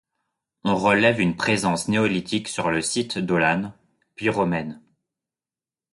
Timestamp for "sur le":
2.47-2.81